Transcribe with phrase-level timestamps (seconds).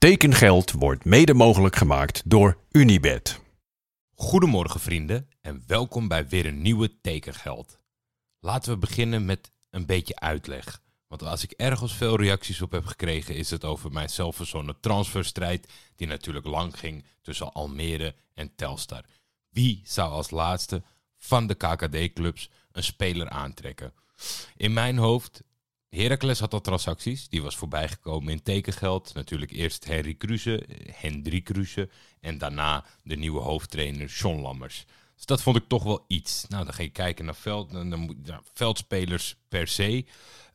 [0.00, 3.40] Tekengeld wordt mede mogelijk gemaakt door Unibed.
[4.14, 7.78] Goedemorgen vrienden en welkom bij weer een nieuwe Tekengeld.
[8.38, 10.82] Laten we beginnen met een beetje uitleg.
[11.06, 15.72] Want als ik ergens veel reacties op heb gekregen, is het over mijn zelfverzonnen transferstrijd,
[15.96, 19.04] die natuurlijk lang ging tussen Almere en Telstar.
[19.48, 20.82] Wie zou als laatste
[21.16, 23.92] van de KKD-clubs een speler aantrekken?
[24.56, 25.42] In mijn hoofd
[25.90, 27.28] Heracles had al transacties.
[27.28, 29.14] Die was voorbijgekomen in tekengeld.
[29.14, 31.88] Natuurlijk eerst Henry Kruse, Hendrik Kruse.
[32.20, 34.84] En daarna de nieuwe hoofdtrainer John Lammers.
[35.14, 36.44] Dus dat vond ik toch wel iets.
[36.48, 37.70] Nou, dan ga je kijken naar veld,
[38.24, 40.04] ja, veldspelers per se.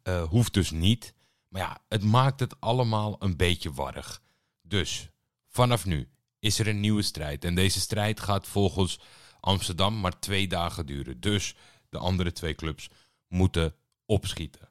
[0.03, 1.13] Uh, hoeft dus niet.
[1.47, 4.21] Maar ja, het maakt het allemaal een beetje warrig.
[4.61, 5.09] Dus
[5.47, 6.09] vanaf nu
[6.39, 7.45] is er een nieuwe strijd.
[7.45, 8.99] En deze strijd gaat volgens
[9.39, 11.19] Amsterdam maar twee dagen duren.
[11.19, 11.55] Dus
[11.89, 12.89] de andere twee clubs
[13.27, 14.69] moeten opschieten.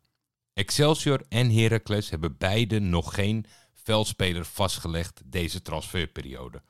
[0.54, 6.62] Excelsior en Heracles hebben beide nog geen veldspeler vastgelegd deze transferperiode.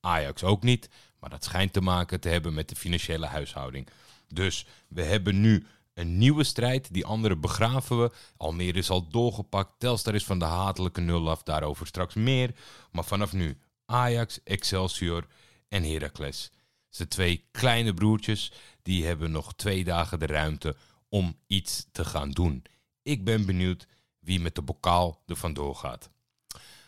[0.00, 0.88] Ajax ook niet,
[1.20, 3.88] maar dat schijnt te maken te hebben met de financiële huishouding.
[4.28, 8.10] Dus we hebben nu een nieuwe strijd, die andere begraven we.
[8.36, 12.54] Almere is al doorgepakt, Telstar is van de hatelijke nul af, daarover straks meer.
[12.92, 15.26] Maar vanaf nu Ajax, Excelsior
[15.68, 16.50] en Heracles.
[16.90, 18.52] De twee kleine broertjes,
[18.82, 20.76] die hebben nog twee dagen de ruimte
[21.08, 22.64] om iets te gaan doen.
[23.08, 23.86] Ik ben benieuwd
[24.18, 26.10] wie met de bokaal er vandoor gaat.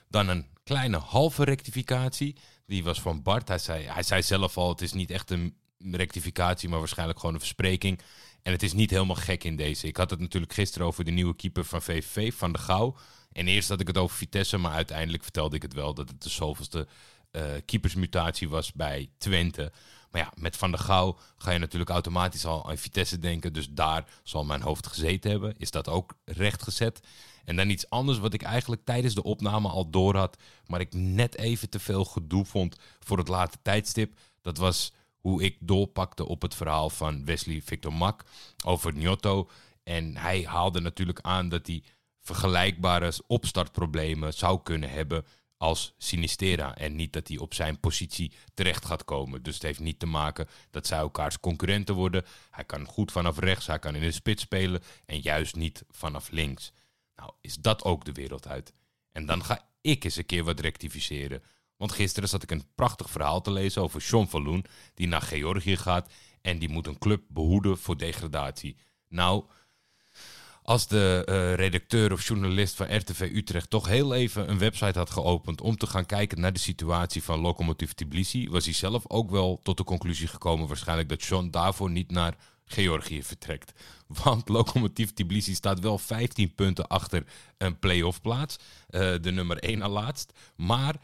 [0.09, 2.37] Dan een kleine halve rectificatie.
[2.67, 3.49] Die was van Bart.
[3.49, 7.41] Hij zei, hij zelf al, het is niet echt een rectificatie, maar waarschijnlijk gewoon een
[7.41, 8.01] verspreking.
[8.43, 9.87] En het is niet helemaal gek in deze.
[9.87, 12.97] Ik had het natuurlijk gisteren over de nieuwe keeper van VVV, Van de Gouw.
[13.33, 16.23] En eerst had ik het over Vitesse, maar uiteindelijk vertelde ik het wel dat het
[16.23, 16.87] de zoveelste
[17.33, 19.73] uh, keepersmutatie was bij Twente.
[20.11, 23.53] Maar ja, met Van der Gouw ga je natuurlijk automatisch al aan Vitesse denken.
[23.53, 25.55] Dus daar zal mijn hoofd gezeten hebben.
[25.57, 27.01] Is dat ook rechtgezet?
[27.45, 30.37] En dan iets anders wat ik eigenlijk tijdens de opname al door had.
[30.67, 34.19] Maar ik net even te veel gedoe vond voor het late tijdstip.
[34.43, 38.25] Dat was hoe ik doorpakte op het verhaal van Wesley Victor Mak
[38.65, 39.51] over Gnotto.
[39.83, 41.83] En hij haalde natuurlijk aan dat hij
[42.21, 45.25] vergelijkbare opstartproblemen zou kunnen hebben
[45.61, 46.77] als Sinistera.
[46.77, 49.43] En niet dat hij op zijn positie terecht gaat komen.
[49.43, 52.25] Dus het heeft niet te maken dat zij elkaars concurrenten worden.
[52.51, 56.31] Hij kan goed vanaf rechts, hij kan in de spits spelen en juist niet vanaf
[56.31, 56.73] links.
[57.17, 58.73] Nou, is dat ook de wereld uit.
[59.13, 61.43] En dan ga ik eens een keer wat rectificeren.
[61.77, 65.77] Want gisteren zat ik een prachtig verhaal te lezen over Sean Falloon, die naar Georgië
[65.77, 68.77] gaat en die moet een club behoeden voor degradatie.
[69.09, 69.45] Nou,
[70.71, 75.11] als de uh, redacteur of journalist van RTV Utrecht toch heel even een website had
[75.11, 79.31] geopend om te gaan kijken naar de situatie van Lokomotiv Tbilisi, was hij zelf ook
[79.31, 83.73] wel tot de conclusie gekomen waarschijnlijk dat John daarvoor niet naar Georgië vertrekt.
[84.25, 87.25] Want Lokomotiv Tbilisi staat wel 15 punten achter
[87.59, 88.57] een play-off plaats,
[88.91, 90.33] uh, de nummer 1 na laatst.
[90.57, 90.95] Maar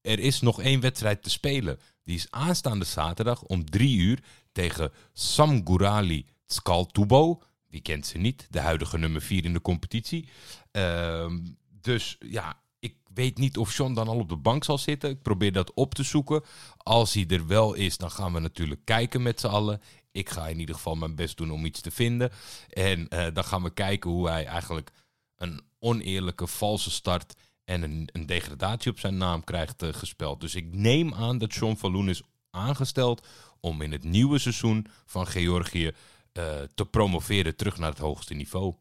[0.00, 1.78] er is nog één wedstrijd te spelen.
[2.04, 4.18] Die is aanstaande zaterdag om 3 uur
[4.52, 7.42] tegen Samgurali Skaltubo.
[7.68, 8.46] Wie kent ze niet?
[8.50, 10.28] De huidige nummer 4 in de competitie.
[10.70, 11.38] Ehm,
[11.80, 15.10] dus ja, ik weet niet of John dan al op de bank zal zitten.
[15.10, 16.42] Ik probeer dat op te zoeken.
[16.76, 19.80] Als hij er wel is, dan gaan we natuurlijk kijken met z'n allen.
[20.12, 22.30] Ik ga in ieder geval mijn best doen om iets te vinden.
[22.68, 24.90] En uh, dan gaan we kijken hoe hij eigenlijk
[25.36, 27.34] een oneerlijke, valse start
[27.64, 30.40] en een, een degradatie op zijn naam krijgt uh, gespeld.
[30.40, 33.26] Dus ik neem aan dat John Falloon is aangesteld
[33.60, 35.92] om in het nieuwe seizoen van Georgië
[36.38, 38.74] uh, te promoveren terug naar het hoogste niveau.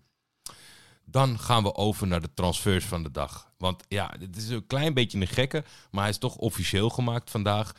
[1.05, 3.51] Dan gaan we over naar de transfers van de dag.
[3.57, 7.29] Want ja, het is een klein beetje een gekke, maar hij is toch officieel gemaakt
[7.29, 7.73] vandaag.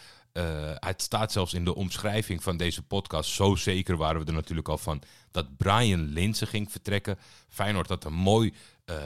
[0.79, 3.31] Het staat zelfs in de omschrijving van deze podcast.
[3.31, 7.19] Zo zeker waren we er natuurlijk al van dat Brian Linsen ging vertrekken.
[7.49, 8.55] Feyenoord had een mooi
[8.91, 8.97] uh,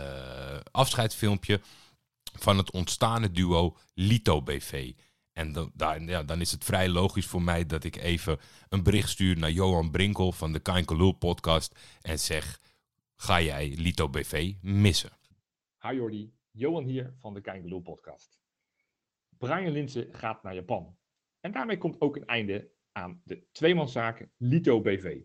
[0.70, 1.60] afscheidsfilmpje
[2.38, 4.92] van het ontstane duo Lito BV.
[5.40, 9.08] En dan, ja, dan is het vrij logisch voor mij dat ik even een bericht
[9.08, 12.60] stuur naar Johan Brinkel van de Kainkelul podcast en zeg,
[13.16, 15.10] ga jij Lito BV missen?
[15.78, 18.40] Hi Jordi, Johan hier van de Kainkelul podcast.
[19.38, 20.98] Brian Linsen gaat naar Japan.
[21.40, 25.20] En daarmee komt ook een einde aan de tweemanszaak Lito BV.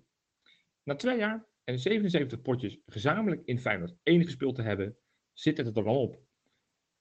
[0.83, 4.97] Na twee jaar en 77 potjes gezamenlijk in Feyenoord 1 gespeeld te hebben,
[5.33, 6.19] zit het er dan op.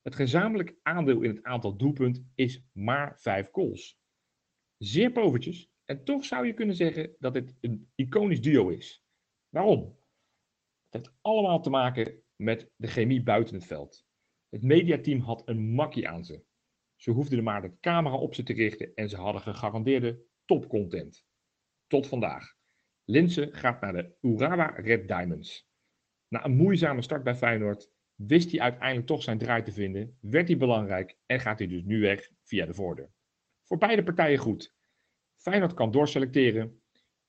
[0.04, 3.98] Het gezamenlijk aandeel in het aantal doelpunten is maar 5 goals.
[4.76, 9.04] Zeer povertjes, en toch zou je kunnen zeggen dat dit een iconisch duo is.
[9.48, 9.98] Waarom?
[10.82, 14.06] Het heeft allemaal te maken met de chemie buiten het veld.
[14.48, 16.44] Het mediateam had een makkie aan ze.
[16.96, 21.26] Ze hoefden er maar de camera op ze te richten en ze hadden gegarandeerde topcontent.
[21.86, 22.54] Tot vandaag.
[23.04, 25.68] Linse gaat naar de Urawa Red Diamonds.
[26.28, 30.48] Na een moeizame start bij Feyenoord wist hij uiteindelijk toch zijn draai te vinden, werd
[30.48, 33.12] hij belangrijk en gaat hij dus nu weg via de voordeur.
[33.62, 34.74] Voor beide partijen goed.
[35.36, 36.82] Feyenoord kan doorselecteren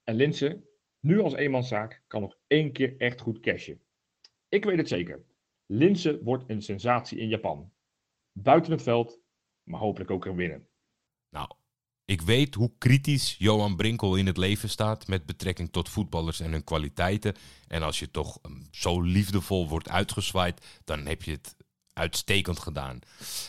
[0.04, 0.64] en Linse,
[1.00, 3.82] nu als eenmanszaak, kan nog één keer echt goed cashen.
[4.50, 5.26] Ik weet het zeker.
[5.66, 7.74] Linse wordt een sensatie in Japan.
[8.32, 9.22] Buiten het veld,
[9.64, 10.68] maar hopelijk ook er winnen.
[12.06, 16.52] Ik weet hoe kritisch Johan Brinkel in het leven staat met betrekking tot voetballers en
[16.52, 17.36] hun kwaliteiten.
[17.68, 21.56] En als je toch ehm, zo liefdevol wordt uitgezwaaid, dan heb je het
[21.94, 23.00] uitstekend gedaan.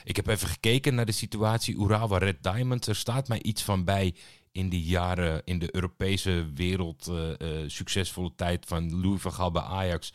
[0.04, 2.88] Ik heb even gekeken naar de situatie Urawa Red Diamonds.
[2.88, 4.14] Er staat mij iets van bij
[4.52, 9.50] in die jaren in de Europese wereld uh, uh, succesvolle tijd van Louis van Gaal
[9.50, 10.12] bij Ajax.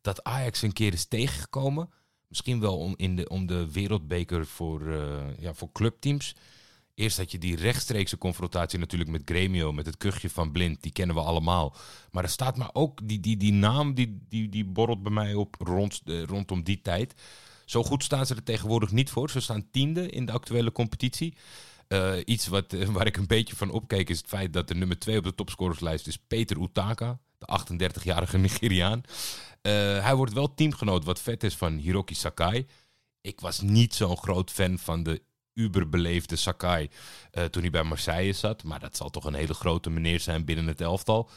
[0.00, 1.90] Dat Ajax een keer is tegengekomen.
[2.28, 6.34] Misschien wel om, in de, om de wereldbeker voor, uh, ja, voor clubteams.
[6.94, 10.92] Eerst had je die rechtstreekse confrontatie natuurlijk met Gremio, met het kuchje van Blind, die
[10.92, 11.76] kennen we allemaal.
[12.10, 15.34] Maar er staat maar ook die, die, die naam, die, die, die borrelt bij mij
[15.34, 17.14] op rond, rondom die tijd.
[17.64, 19.30] Zo goed staan ze er tegenwoordig niet voor.
[19.30, 21.36] Ze staan tiende in de actuele competitie.
[21.88, 24.74] Uh, iets wat, uh, waar ik een beetje van opkeek is het feit dat de
[24.74, 29.02] nummer 2 op de topscorerslijst is Peter Utaka, de 38-jarige Nigeriaan.
[29.62, 29.72] Uh,
[30.04, 32.66] hij wordt wel teamgenoot, wat vet is, van Hiroki Sakai.
[33.20, 35.22] Ik was niet zo'n groot fan van de
[35.54, 36.90] uberbeleefde Sakai
[37.50, 38.62] toen hij bij Marseille zat.
[38.62, 41.30] Maar dat zal toch een hele grote meneer zijn binnen het elftal.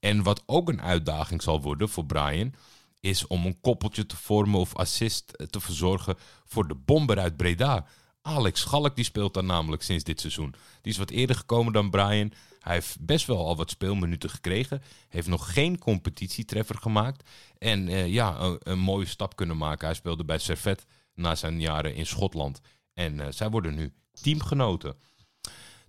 [0.00, 2.54] En wat ook een uitdaging zal worden voor Brian,
[3.00, 7.86] is om een koppeltje te vormen of assist te verzorgen voor de bomber uit Breda.
[8.22, 10.54] Alex Schalk die speelt daar namelijk sinds dit seizoen.
[10.80, 12.32] Die is wat eerder gekomen dan Brian.
[12.60, 14.82] Hij heeft best wel al wat speelminuten gekregen.
[15.08, 17.28] Heeft nog geen competitietreffer gemaakt.
[17.58, 19.86] En uh, ja, een, mooie stap kunnen maken.
[19.86, 22.60] Hij speelde bij Servet na zijn jaren in Schotland.
[22.98, 24.94] En uh, zij worden nu teamgenoten.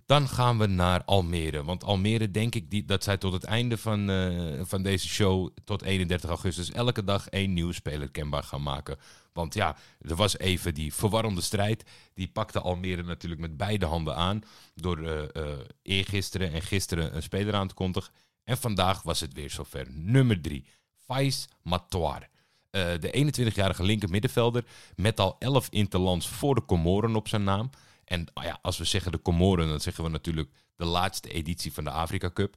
[0.06, 1.64] Dan gaan we naar Almere.
[1.64, 5.50] Want Almere denk ik die, dat zij tot het einde van, uh, van deze show,
[5.64, 8.98] tot 31 augustus, elke dag één nieuwe speler kenbaar gaan maken.
[9.32, 11.90] Want ja, er was even die verwarrende strijd.
[12.14, 14.42] Die pakte Almere natuurlijk met beide handen aan.
[14.74, 15.44] Door uh, uh,
[15.82, 18.12] eergisteren en gisteren een speler aan te kondigen.
[18.44, 19.86] En vandaag was het weer zover.
[19.90, 20.64] Nummer 3.
[21.06, 22.28] Faiz Matoir.
[22.70, 24.64] Uh, de 21-jarige linker middenvelder
[24.96, 27.70] met al 11 interlands voor de Comoren op zijn naam.
[28.04, 31.72] En oh ja, als we zeggen de Comoren, dan zeggen we natuurlijk de laatste editie
[31.72, 32.56] van de Afrika Cup.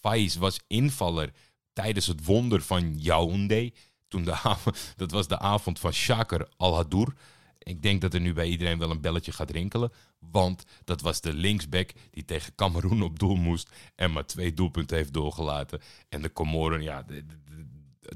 [0.00, 1.32] Faiz was invaller
[1.72, 3.70] tijdens het wonder van Yaoundé.
[4.08, 4.24] Toen
[4.96, 7.14] dat was de avond van Shaker Al-Hadour.
[7.58, 9.92] Ik denk dat er nu bij iedereen wel een belletje gaat rinkelen.
[10.18, 13.70] Want dat was de linksback die tegen Cameroen op doel moest.
[13.94, 15.80] En maar twee doelpunten heeft doorgelaten.
[16.08, 17.04] En de Comoren, ja,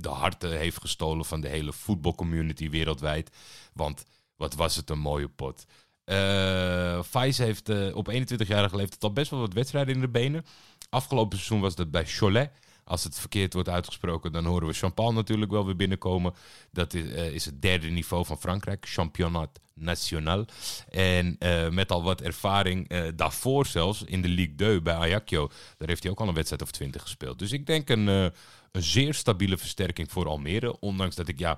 [0.00, 3.31] de, harten heeft gestolen van de hele voetbalcommunity wereldwijd.
[3.72, 4.04] Want
[4.37, 5.66] wat was het een mooie pot.
[6.06, 10.44] Uh, heeft uh, op 21-jarige leeftijd al best wel wat wedstrijden in de benen.
[10.90, 12.50] Afgelopen seizoen was dat bij Cholet.
[12.84, 16.34] Als het verkeerd wordt uitgesproken, dan horen we Champagne natuurlijk wel weer binnenkomen.
[16.70, 20.44] Dat is, uh, is het derde niveau van Frankrijk, Championnat National.
[20.88, 21.37] En
[21.70, 25.50] met al wat ervaring daarvoor zelfs in de Ligue 2 bij Ajaccio.
[25.76, 27.38] Daar heeft hij ook al een wedstrijd of twintig gespeeld.
[27.38, 28.32] Dus ik denk een,
[28.76, 30.81] een zeer stabiele versterking voor Almere.
[30.81, 31.52] Ondanks dat ik ja,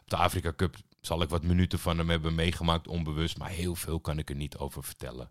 [0.00, 3.38] op de Afrika Cup zal ik wat minuten van hem hebben meegemaakt, onbewust.
[3.38, 5.30] Maar heel veel kan ik er niet over vertellen.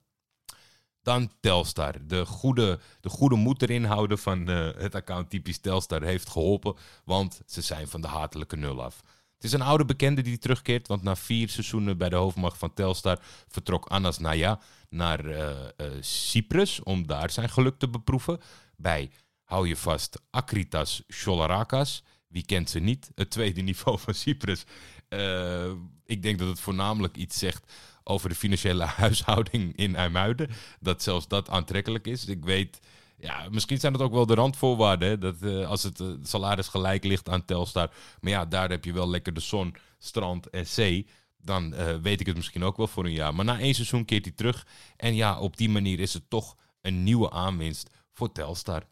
[1.01, 2.07] Dan Telstar.
[2.07, 6.75] De goede, de goede moed erin houden van uh, het account typisch Telstar heeft geholpen.
[7.05, 9.01] Want ze zijn van de hatelijke nul af.
[9.35, 10.87] Het is een oude bekende die terugkeert.
[10.87, 14.59] Want na vier seizoenen bij de hoofdmacht van Telstar vertrok Anas Naya
[14.89, 16.83] naar uh, uh, Cyprus.
[16.83, 18.39] Om daar zijn geluk te beproeven.
[18.75, 19.11] Bij,
[19.51, 22.03] hou je vast, Akritas Cholarakas.
[22.27, 23.11] Wie kent ze niet?
[23.15, 24.63] Het tweede niveau van Cyprus.
[25.09, 25.71] Uh,
[26.05, 30.49] ik denk dat het voornamelijk iets zegt over de financiële huishouding in IJmuiden.
[30.79, 32.25] Dat zelfs dat aantrekkelijk is.
[32.25, 32.79] Ik weet,
[33.17, 35.19] ja, misschien zijn het ook wel de randvoorwaarden.
[35.19, 37.91] Dat uh, als het uh, salaris gelijk ligt aan Telstar.
[38.21, 41.07] Maar ja, daar heb je wel lekker de zon, strand en zee.
[41.43, 43.35] Dan weet ik het misschien ook wel voor een jaar.
[43.35, 44.67] Maar na één seizoen keert hij terug.
[44.97, 48.83] En ja, op die manier is het toch een nieuwe aanwinst voor Telstar.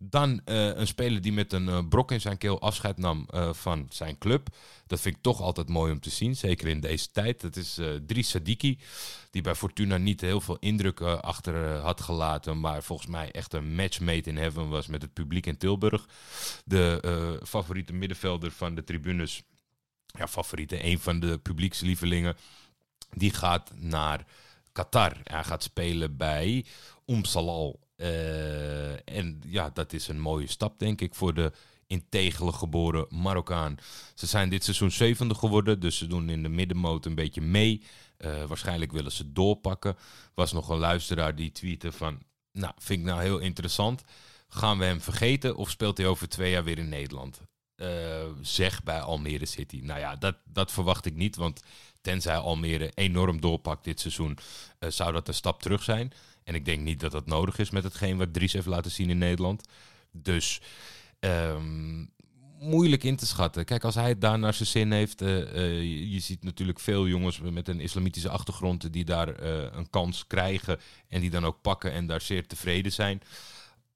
[0.00, 3.52] Dan uh, een speler die met een uh, brok in zijn keel afscheid nam uh,
[3.52, 4.48] van zijn club.
[4.86, 7.40] Dat vind ik toch altijd mooi om te zien, zeker in deze tijd.
[7.40, 8.78] Dat is Dries Sadiki,
[9.30, 12.60] die bij Fortuna niet heel veel indruk achter had gelaten.
[12.60, 16.06] Maar volgens mij echt een matchmate in heaven was met het publiek in Tilburg.
[16.64, 19.42] De favoriete middenvelder van de tribunes.
[20.06, 22.36] Ja, favoriete, een van de publiekslievelingen.
[23.10, 24.26] Die gaat naar
[24.72, 25.12] Qatar.
[25.24, 26.64] Hij gaat spelen bij
[27.06, 31.52] Umsalal uh, en ja, dat is een mooie stap, denk ik, voor de
[31.86, 33.76] in Tegelen geboren Marokkaan.
[34.14, 37.82] Ze zijn dit seizoen zevende geworden, dus ze doen in de middenmoot een beetje mee.
[38.18, 39.96] Uh, waarschijnlijk willen ze doorpakken.
[40.34, 44.02] Was nog een luisteraar die tweette van, nou, vind ik nou heel interessant.
[44.48, 47.40] Gaan we hem vergeten of speelt hij over twee jaar weer in Nederland?
[48.40, 49.80] zeg bij Almere City.
[49.82, 51.62] Nou ja, dat, dat verwacht ik niet, want
[52.00, 54.38] tenzij Almere enorm doorpakt dit seizoen,
[54.78, 56.12] zou dat een stap terug zijn.
[56.48, 59.10] En ik denk niet dat dat nodig is met hetgeen wat Dries heeft laten zien
[59.10, 59.68] in Nederland.
[60.12, 60.60] Dus
[61.20, 62.04] ehm,
[62.58, 63.64] moeilijk in te schatten.
[63.64, 65.22] Kijk, als hij het daar naar zijn zin heeft.
[65.22, 70.26] Uh, je ziet natuurlijk veel jongens met een islamitische achtergrond die daar uh, een kans
[70.26, 70.80] krijgen.
[71.08, 73.22] En die dan ook pakken en daar zeer tevreden zijn.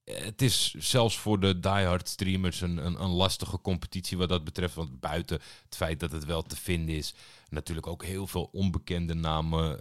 [0.04, 4.74] Het is zelfs voor de diehard streamers een, een, lastige competitie wat dat betreft.
[4.74, 7.14] Want buiten het feit dat het wel te vinden is,
[7.52, 9.78] natuurlijk ook heel veel onbekende namen.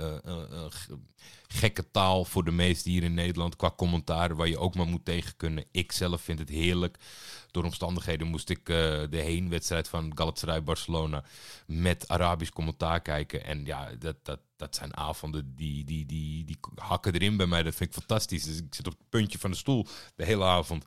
[1.48, 5.06] gekke taal voor de meesten hier in Nederland qua commentaar waar je ook maar moet
[5.06, 5.66] tegen kunnen.
[5.72, 6.98] Ik zelf vind het heerlijk
[7.52, 11.24] door omstandigheden moest ik de heenwedstrijd van Galatasaray Barcelona
[11.66, 13.44] met Arabisch commentaar kijken.
[13.46, 17.64] En ja, dat, dat, dat zijn avonden die, die, die, die hakken erin bij mij.
[17.64, 18.44] Dat vind ik fantastisch.
[18.44, 20.86] Dus ik zit op het puntje van de stoel de hele avond.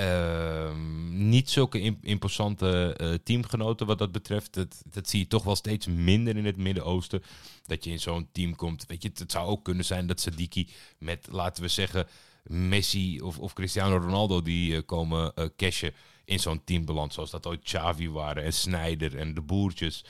[0.00, 0.70] Uh,
[1.10, 4.54] niet zulke imposante uh, teamgenoten wat dat betreft.
[4.54, 7.22] Dat, dat zie je toch wel steeds minder in het Midden-Oosten.
[7.66, 8.84] Dat je in zo'n team komt.
[8.86, 12.06] Weet je, het zou ook kunnen zijn dat Sadiki met, laten we zeggen,
[12.42, 15.92] Messi of, of Cristiano Ronaldo die uh, komen uh, cashen
[16.24, 17.14] in zo'n team beland.
[17.14, 20.04] Zoals dat ooit Xavi waren en Snyder en de Boertjes.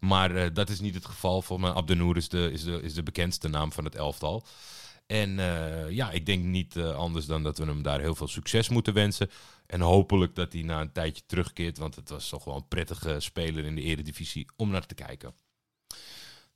[0.00, 1.42] Maar dat is niet het geval.
[1.42, 4.44] Volgens mij Abdenour is is, de, is de bekendste naam van het elftal.
[5.08, 5.30] En
[5.90, 9.30] ja, ik denk niet anders dan dat we hem daar heel veel succes moeten wensen.
[9.66, 11.78] En hopelijk dat hij na een tijdje terugkeert.
[11.78, 15.34] Want het was toch wel een prettige speler in de eredivisie om naar te kijken.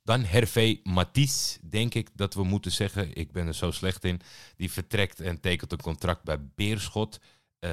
[0.03, 3.15] Dan Hervé Matisse, denk ik dat we moeten zeggen.
[3.15, 4.21] Ik ben er zo slecht in.
[4.55, 7.19] Die vertrekt en tekent een contract bij Beerschot.
[7.59, 7.71] Uh,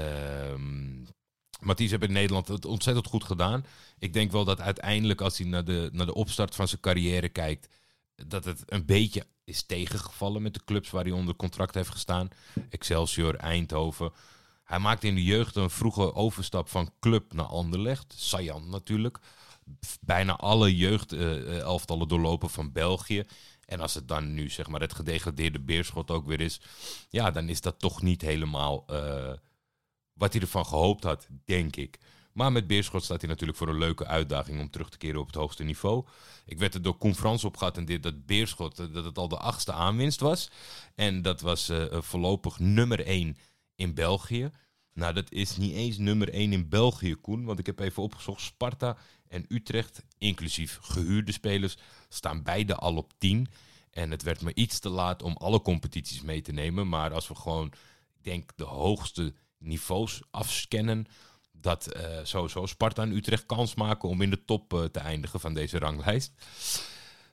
[1.61, 3.65] heeft in Nederland het ontzettend goed gedaan.
[3.99, 7.29] Ik denk wel dat uiteindelijk, als hij naar de, naar de opstart van zijn carrière
[7.29, 7.69] kijkt,
[8.27, 12.29] dat het een beetje is tegengevallen met de clubs waar hij onder contract heeft gestaan.
[12.71, 14.12] Excelsior, Eindhoven.
[14.65, 18.15] Hij maakte in de jeugd een vroege overstap van club naar Anderlecht.
[18.17, 19.19] Sajan natuurlijk
[20.00, 23.25] bijna alle jeugdelftallen doorlopen van België.
[23.65, 26.61] En als het dan nu zeg maar het gedegradeerde Beerschot ook weer is,
[27.09, 29.33] ja, dan is dat toch niet helemaal uh,
[30.12, 31.99] wat hij ervan gehoopt had, denk ik.
[32.33, 35.27] Maar met Beerschot staat hij natuurlijk voor een leuke uitdaging om terug te keren op
[35.27, 36.05] het hoogste niveau.
[36.45, 39.39] Ik werd er door Koen Frans op geattendeerd dat Beerschot eh, dat het al de
[39.39, 40.51] achtste aanwinst was.
[40.95, 43.37] En dat was uh, voorlopig nummer 1
[43.75, 44.51] in België.
[44.93, 47.45] Nou, dat is niet eens nummer 1 in België, Koen.
[47.45, 48.41] Want ik heb even opgezocht.
[48.41, 48.97] Sparta
[49.29, 51.77] en Utrecht, inclusief gehuurde spelers,
[52.09, 53.47] staan beide al op 10.
[53.91, 56.89] En het werd me iets te laat om alle competities mee te nemen.
[56.89, 57.67] Maar als we gewoon,
[58.17, 61.07] ik denk, de hoogste niveaus afscannen,
[61.61, 65.40] dat uh, sowieso Sparta en Utrecht kans maken om in de top uh, te eindigen
[65.40, 66.33] van deze ranglijst.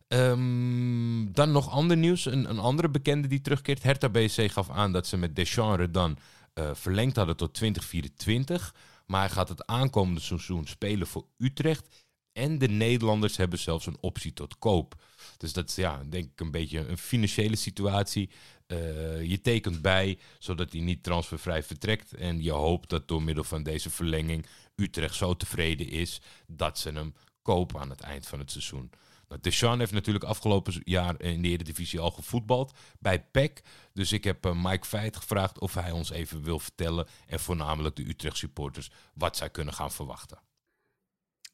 [0.07, 2.25] Um, dan nog ander nieuws.
[2.25, 3.83] Een, een, andere bekende die terugkeert.
[3.83, 6.17] Hertha BC gaf aan dat ze met Deschamps dan
[6.53, 8.75] uh, verlengd hadden tot 2024.
[9.05, 12.05] Maar hij gaat het aankomende seizoen spelen voor Utrecht.
[12.33, 14.95] En de Nederlanders hebben zelfs een optie tot koop.
[15.37, 18.29] Dus dat is ja, denk ik een beetje een financiële situatie.
[18.67, 22.13] Uh, je tekent bij, zodat hij niet transfervrij vertrekt.
[22.13, 24.45] En je hoopt dat door middel van deze verlenging
[24.75, 28.91] Utrecht zo tevreden is dat ze hem kopen aan het eind van het seizoen.
[29.27, 33.61] Nou, heeft natuurlijk afgelopen jaar in de Eredivisie al gevoetbald bij PEC.
[33.93, 37.07] Dus ik heb uh, Mike Feit gevraagd of hij ons even wil vertellen...
[37.27, 40.39] en voornamelijk de Utrecht supporters wat zij kunnen gaan verwachten.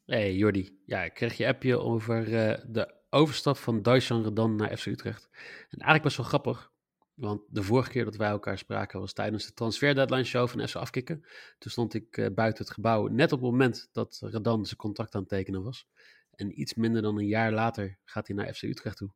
[0.06, 4.76] Hey Jordi, ja, ik kreeg je appje over uh, de overstap van Duitsan Redan naar
[4.76, 5.28] FC Utrecht.
[5.68, 6.72] En eigenlijk best wel grappig,
[7.14, 10.68] want de vorige keer dat wij elkaar spraken was tijdens de transfer deadline show van
[10.68, 11.20] FC Afkikken.
[11.58, 15.14] Toen stond ik uh, buiten het gebouw net op het moment dat Redan zijn contract
[15.14, 15.88] aan het tekenen was.
[16.30, 19.12] En iets minder dan een jaar later gaat hij naar FC Utrecht toe.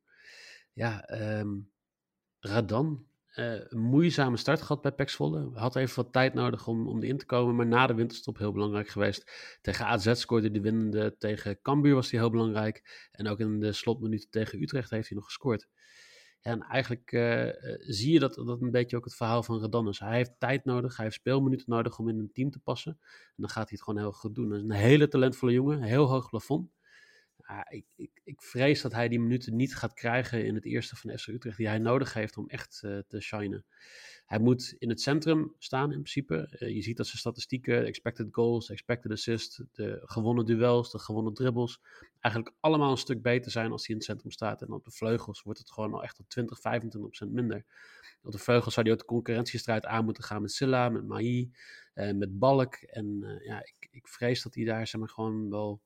[0.73, 1.71] Ja, um,
[2.41, 5.51] Radan, uh, een moeizame start gehad bij Pek Zwolle.
[5.53, 8.53] Had even wat tijd nodig om, om erin te komen, maar na de winterstop heel
[8.53, 9.33] belangrijk geweest.
[9.61, 13.09] Tegen AZ scoorde hij de winnende, tegen Cambuur was hij heel belangrijk.
[13.11, 15.69] En ook in de slotminuten tegen Utrecht heeft hij nog gescoord.
[16.41, 19.99] En eigenlijk uh, zie je dat, dat een beetje ook het verhaal van Radan is.
[19.99, 22.99] Hij heeft tijd nodig, hij heeft speelminuten nodig om in een team te passen.
[23.01, 24.49] En dan gaat hij het gewoon heel goed doen.
[24.51, 26.71] Hij is een hele talentvolle jongen, heel hoog plafond
[27.69, 31.19] ik, ik, ik, vrees dat hij die minuten niet gaat krijgen in het eerste van
[31.19, 33.65] FC Utrecht die hij nodig heeft om echt uh, te shinen.
[34.27, 36.57] Hij moet in het centrum staan in principe.
[36.59, 41.35] Uh, je ziet dat zijn statistieken, expected goals, expected assists, de gewonnen duels, de gewonnen
[41.35, 41.81] dribbles,
[42.21, 44.63] eigenlijk allemaal een stuk beter zijn als hij in het centrum staat.
[44.63, 47.65] En op de vleugels wordt het gewoon al echt op 20, 25% minder.
[48.23, 51.51] Op de vleugels zou hij ook de concurrentiestrijd aan moeten gaan met Silla, met Mai,
[51.95, 52.75] uh, met Balk.
[52.75, 55.81] En ja, ik, ik vrees dat hij daar zeg maar gewoon wel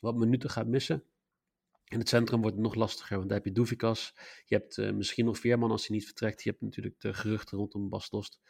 [0.00, 1.04] wat minuten gaat missen.
[1.84, 4.14] In het centrum wordt het nog lastiger, want daar heb je Doevikas.
[4.44, 6.42] Je hebt uh, misschien nog Veerman als hij niet vertrekt.
[6.42, 8.40] Je hebt natuurlijk de geruchten rondom Bas Dost.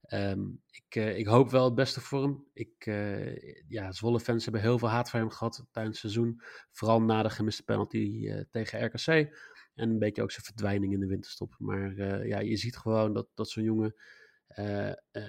[0.00, 2.46] Ehm, ik, uh, ik hoop wel het beste voor hem.
[2.52, 3.36] Ik, uh,
[3.68, 6.40] ja, Zwolle-fans hebben heel veel haat voor hem gehad tijdens het seizoen.
[6.70, 9.06] Vooral na de gemiste penalty tegen RKC.
[9.74, 11.54] En een beetje ook zijn verdwijning in de winterstop.
[11.58, 11.96] Maar
[12.26, 13.94] ja, je ziet gewoon dat, dat zo'n jongen,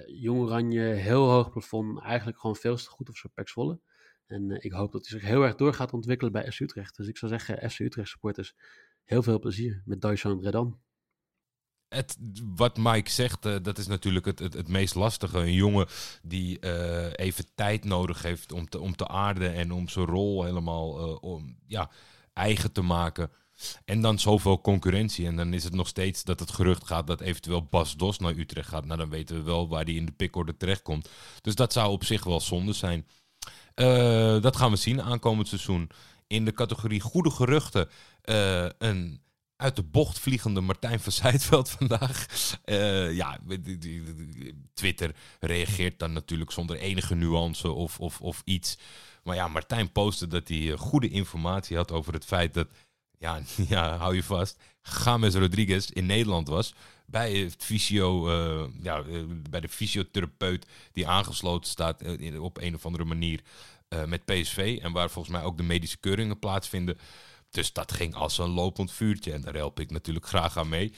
[0.06, 3.80] Jong Oranje, heel hoog plafond, eigenlijk gewoon veel te goed op zo'n Pek Zwolle.
[4.26, 6.96] En ik hoop dat hij zich heel erg door gaat ontwikkelen bij FC Utrecht.
[6.96, 8.54] Dus ik zou zeggen, FC Utrecht supporters,
[9.04, 10.80] heel veel plezier met Dyson Redan.
[11.88, 12.16] Het,
[12.54, 15.38] wat Mike zegt, uh, dat is natuurlijk het, het, het, meest lastige.
[15.38, 15.86] Een jongen
[16.22, 20.44] die uh, even tijd nodig heeft om te, om te aarden en om zijn rol
[20.44, 21.90] helemaal om, ja,
[22.32, 23.30] eigen te maken.
[23.84, 25.26] En dan zoveel concurrentie.
[25.26, 28.36] En dan is het nog steeds dat het gerucht gaat dat eventueel Bas Dos naar
[28.36, 28.84] Utrecht gaat.
[28.84, 31.08] Nou, dan weten we wel waar hij in de pickorde terechtkomt.
[31.40, 33.06] Dus dat zou op zich wel zonde zijn.
[34.40, 35.90] Dat gaan we zien aankomend seizoen.
[36.26, 37.88] In de categorie goede geruchten.
[38.78, 39.20] een
[39.56, 42.26] uit de bocht vliegende Martijn van Zijtveld vandaag.
[42.64, 43.38] Uh, ja,
[44.74, 48.78] Twitter reageert dan natuurlijk zonder enige nuance of, of, of iets.
[49.22, 52.68] Maar ja, Martijn postte dat hij eh, goede informatie had over het feit dat,
[53.18, 54.60] ja, ja hou je vast,
[55.04, 56.74] James Rodriguez in Nederland was.
[57.06, 59.02] Bij, het fysio, uh, ja,
[59.50, 62.02] bij de fysiotherapeut die aangesloten staat
[62.38, 63.40] op een of andere manier
[64.06, 64.78] met PSV.
[64.82, 66.98] En waar volgens mij ook de medische keuringen plaatsvinden.
[67.50, 70.92] Dus dat ging als een lopend vuurtje en daar help ik natuurlijk graag aan mee.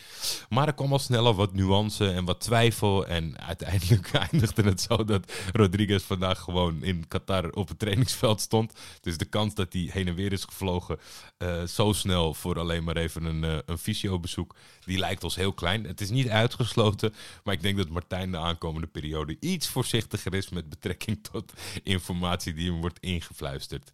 [0.48, 3.06] Maar er kwam al sneller wat nuance en wat twijfel.
[3.06, 8.72] En uiteindelijk eindigde het zo dat Rodriguez vandaag gewoon in Qatar op het trainingsveld stond.
[9.00, 10.98] Dus de kans dat hij heen en weer is gevlogen
[11.38, 15.52] uh, zo snel voor alleen maar even een, uh, een fysiobezoek, die lijkt ons heel
[15.52, 15.84] klein.
[15.84, 17.14] Het is niet uitgesloten,
[17.44, 21.52] maar ik denk dat Martijn de aankomende periode iets voorzichtiger is met betrekking tot
[21.82, 23.92] informatie die hem wordt ingefluisterd.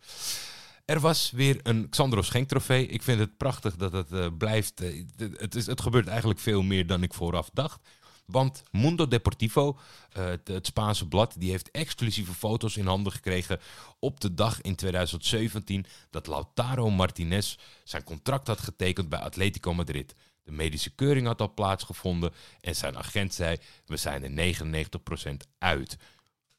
[0.84, 2.86] Er was weer een Xandro Schenk trofee.
[2.86, 4.82] Ik vind het prachtig dat het uh, blijft.
[4.82, 5.04] Uh,
[5.36, 7.80] het, is, het gebeurt eigenlijk veel meer dan ik vooraf dacht.
[8.26, 9.78] Want Mundo Deportivo,
[10.16, 13.60] uh, het, het, Spaanse blad, die heeft exclusieve foto's in handen gekregen
[13.98, 20.14] op de dag in 2017 dat Lautaro Martinez zijn contract had getekend bij Atletico Madrid.
[20.42, 25.96] De medische keuring had al plaatsgevonden en zijn agent zei: We zijn er 99% uit.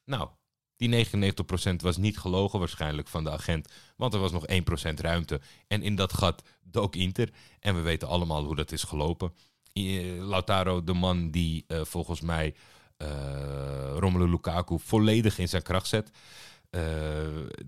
[0.04, 0.28] Nou,
[0.76, 5.40] die 99% was niet gelogen waarschijnlijk van de agent, want er was nog 1% ruimte.
[5.66, 7.30] En in dat gat dook Inter.
[7.60, 9.32] En we weten allemaal hoe dat is gelopen.
[10.18, 12.54] Lautaro, de man die uh, volgens mij
[12.98, 13.08] uh,
[13.98, 16.10] Romelu Lukaku volledig in zijn kracht zet.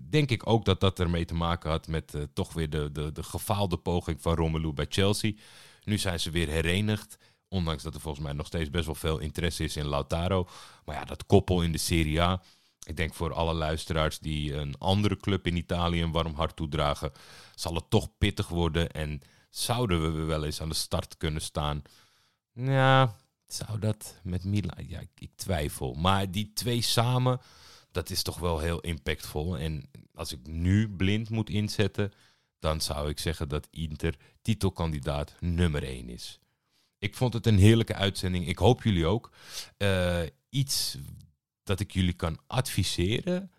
[0.09, 3.23] Denk ik ook dat dat ermee te maken had met toch weer de, de, de
[3.23, 5.33] gefaalde poging van Romelu bij Chelsea.
[5.83, 7.17] Nu zijn ze weer herenigd.
[7.47, 10.47] Ondanks dat er volgens mij nog steeds best wel veel interesse is in Lautaro.
[10.85, 12.41] Maar ja, dat koppel in de Serie A
[12.89, 17.11] ik denk voor alle luisteraars die een andere club in Italië een warm hart toedragen,
[17.55, 21.81] zal het toch pittig worden en zouden we wel eens aan de start kunnen staan.
[22.53, 23.15] Ja,
[23.47, 24.87] zou dat met Milan?
[24.87, 25.93] Ja, ik, ik twijfel.
[25.93, 27.41] Maar die twee samen,
[27.91, 29.57] dat is toch wel heel impactvol.
[29.57, 32.11] En als ik nu blind moet inzetten,
[32.59, 36.39] dan zou ik zeggen dat Inter titelkandidaat nummer 1 is.
[36.97, 38.47] Ik vond het een heerlijke uitzending.
[38.47, 39.31] Ik hoop jullie ook.
[39.77, 40.97] Uh, iets
[41.69, 43.51] dat ik jullie kan adviseren.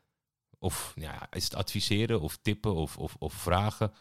[0.58, 3.92] Of ja, is het adviseren of tippen of, of, of vragen.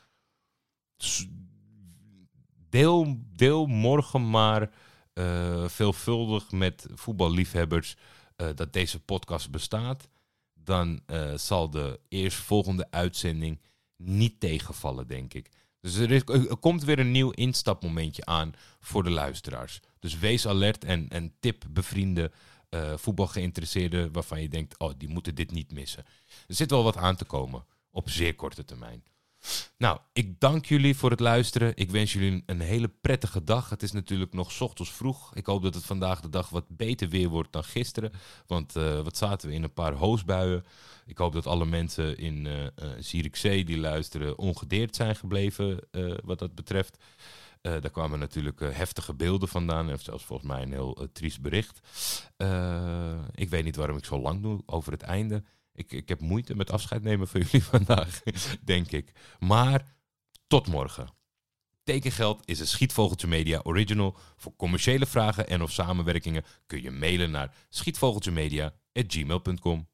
[2.69, 4.71] Deel, deel morgen maar
[5.13, 7.95] uh, veelvuldig met voetballiefhebbers
[8.37, 10.09] uh, dat deze podcast bestaat.
[10.53, 13.61] Dan uh, zal de eerstvolgende uitzending
[13.95, 15.49] niet tegenvallen, denk ik.
[15.81, 19.79] Dus er, er, komt weer een nieuw instapmomentje aan voor de luisteraars.
[19.99, 22.31] Dus wees alert en, en tip bevrienden
[22.69, 26.05] uh, voetbal geïnteresseerden waarvan je denkt, oh, die moeten dit niet missen.
[26.47, 29.03] Er zit wel wat aan te komen op zeer korte termijn.
[29.77, 31.71] Nou, ik dank jullie voor het luisteren.
[31.75, 33.69] Ik wens jullie een hele prettige dag.
[33.69, 35.35] Het is natuurlijk nog ochtends vroeg.
[35.35, 38.11] Ik hoop dat het vandaag de dag wat beter weer wordt dan gisteren.
[38.47, 40.65] Want uh, wat zaten we in een paar hoosbuien.
[41.05, 42.67] Ik hoop dat alle mensen in uh,
[42.99, 45.79] Zierikzee die luisteren ongedeerd zijn gebleven
[46.23, 46.97] wat dat betreft.
[47.61, 49.89] Uh, daar kwamen natuurlijk uh, heftige beelden vandaan.
[49.89, 51.79] En zelfs volgens mij een heel uh, triest bericht.
[53.35, 55.43] ik weet niet waarom ik zo lang doe over het einde.
[55.73, 58.21] Ik, ik heb moeite met afscheid nemen van jullie vandaag,
[58.63, 59.11] denk ik.
[59.39, 59.95] Maar
[60.47, 61.17] tot morgen.
[61.83, 64.17] Tekengeld is een Schietvogeltje Media original.
[64.35, 69.87] Voor commerciële vragen en of samenwerkingen kun je mailen naar schietvogeltjemedia.gmail.com.